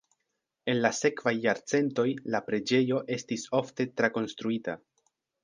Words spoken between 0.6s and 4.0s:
En la sekvaj jarcentoj la preĝejo estis ofte